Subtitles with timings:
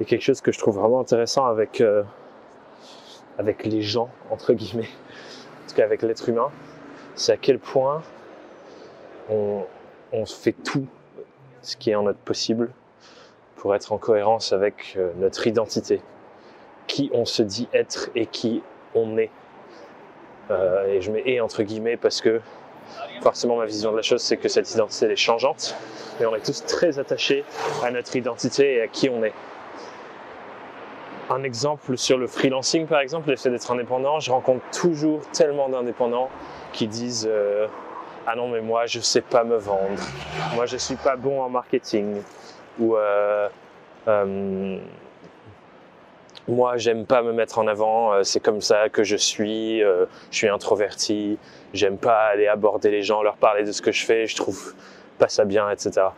[0.00, 2.02] Et quelque chose que je trouve vraiment intéressant avec, euh,
[3.38, 6.50] avec les gens, entre guillemets, en tout cas avec l'être humain,
[7.14, 8.02] c'est à quel point
[9.30, 9.62] on,
[10.12, 10.86] on fait tout
[11.62, 12.70] ce qui est en notre possible
[13.56, 16.02] pour être en cohérence avec euh, notre identité,
[16.86, 18.62] qui on se dit être et qui
[18.94, 19.30] on est.
[20.50, 22.42] Euh, et je mets et entre guillemets parce que
[23.22, 25.74] forcément ma vision de la chose c'est que cette identité elle est changeante,
[26.20, 27.44] mais on est tous très attachés
[27.82, 29.32] à notre identité et à qui on est.
[31.30, 35.68] Un exemple sur le freelancing par exemple, le fait d'être indépendant, je rencontre toujours tellement
[35.68, 36.28] d'indépendants
[36.72, 37.66] qui disent euh,
[38.26, 40.02] ah non mais moi je sais pas me vendre,
[40.54, 42.20] moi je suis pas bon en marketing
[42.78, 43.48] ou euh,
[44.08, 44.78] euh,
[46.46, 50.48] moi j'aime pas me mettre en avant, c'est comme ça que je suis, je suis
[50.48, 51.38] introverti,
[51.72, 54.74] j'aime pas aller aborder les gens, leur parler de ce que je fais, je trouve
[55.18, 56.08] pas ça bien, etc.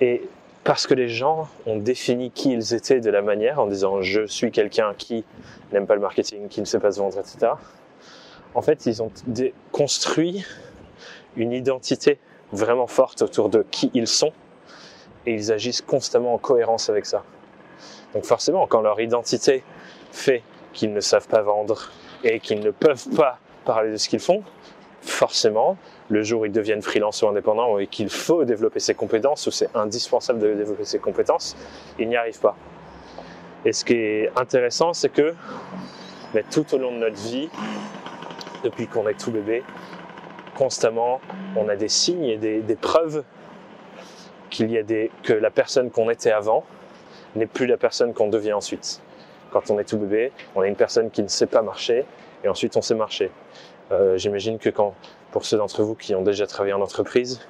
[0.00, 0.22] Et
[0.64, 4.26] parce que les gens ont défini qui ils étaient de la manière en disant je
[4.26, 5.24] suis quelqu'un qui
[5.72, 7.52] n'aime pas le marketing, qui ne sait pas se vendre, etc.
[8.54, 9.10] En fait, ils ont
[9.72, 10.44] construit
[11.36, 12.18] une identité
[12.52, 14.32] vraiment forte autour de qui ils sont
[15.26, 17.24] et ils agissent constamment en cohérence avec ça.
[18.14, 19.64] Donc forcément, quand leur identité
[20.12, 21.90] fait qu'ils ne savent pas vendre
[22.24, 24.42] et qu'ils ne peuvent pas parler de ce qu'ils font,
[25.02, 25.76] forcément,
[26.08, 29.50] le jour où ils deviennent freelance ou indépendants et qu'il faut développer ses compétences ou
[29.50, 31.56] c'est indispensable de développer ses compétences,
[31.98, 32.56] ils n'y arrivent pas.
[33.64, 35.34] Et ce qui est intéressant, c'est que
[36.34, 37.50] mais tout au long de notre vie,
[38.64, 39.62] depuis qu'on est tout bébé,
[40.56, 41.20] constamment,
[41.56, 43.22] on a des signes et des, des preuves
[44.48, 46.64] qu'il y a des, que la personne qu'on était avant
[47.36, 49.02] n'est plus la personne qu'on devient ensuite.
[49.50, 52.06] Quand on est tout bébé, on est une personne qui ne sait pas marcher
[52.44, 53.30] et ensuite on sait marcher.
[53.90, 54.70] Euh, J'imagine que
[55.30, 57.40] pour ceux d'entre vous qui ont déjà travaillé en entreprise,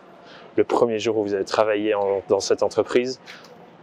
[0.57, 1.95] le premier jour où vous avez travaillé
[2.29, 3.21] dans cette entreprise,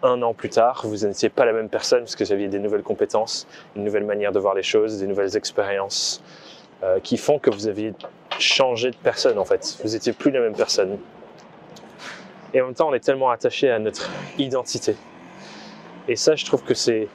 [0.04, 2.60] un an plus tard, vous n'étiez pas la même personne parce que vous aviez des
[2.60, 6.24] nouvelles compétences, une nouvelle manière de voir les choses, des nouvelles expériences
[6.84, 7.94] euh, qui font que vous aviez
[8.40, 9.78] changé de personne en fait.
[9.84, 10.98] Vous n'étiez plus la même personne.
[12.54, 14.96] Et en même temps, on est tellement attaché à notre identité.
[16.08, 17.08] Et ça, je trouve que c'est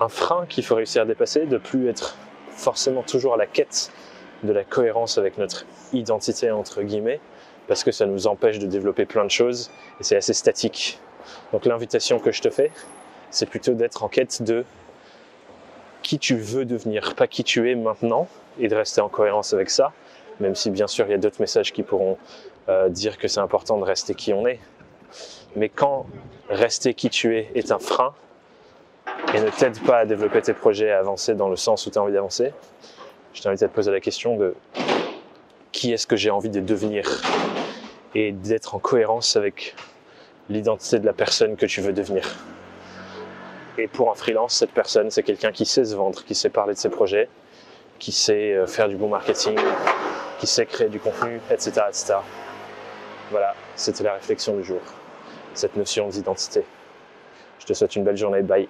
[0.00, 2.16] un frein qu'il faut réussir à dépasser, de plus être
[2.50, 3.92] forcément toujours à la quête
[4.42, 7.20] de la cohérence avec notre identité entre guillemets,
[7.68, 9.70] parce que ça nous empêche de développer plein de choses
[10.00, 10.98] et c'est assez statique.
[11.52, 12.72] Donc l'invitation que je te fais,
[13.30, 14.64] c'est plutôt d'être en quête de
[16.02, 18.26] qui tu veux devenir, pas qui tu es maintenant,
[18.58, 19.92] et de rester en cohérence avec ça,
[20.40, 22.18] même si bien sûr il y a d'autres messages qui pourront
[22.68, 24.58] euh, dire que c'est important de rester qui on est.
[25.56, 26.06] Mais quand
[26.48, 28.14] rester qui tu es est un frein
[29.34, 31.98] et ne t'aide pas à développer tes projets, à avancer dans le sens où tu
[31.98, 32.52] as envie d'avancer,
[33.34, 34.54] je t'invite à te poser la question de
[35.72, 37.22] qui est-ce que j'ai envie de devenir
[38.14, 39.74] et d'être en cohérence avec
[40.48, 42.24] l'identité de la personne que tu veux devenir.
[43.78, 46.74] Et pour un freelance, cette personne, c'est quelqu'un qui sait se vendre, qui sait parler
[46.74, 47.28] de ses projets,
[47.98, 49.56] qui sait euh, faire du bon marketing,
[50.38, 51.82] qui sait créer du contenu, etc.
[51.88, 52.14] etc.
[53.30, 54.80] Voilà, c'était la réflexion du jour,
[55.54, 56.64] cette notion d'identité.
[57.60, 58.68] Je te souhaite une belle journée, bye.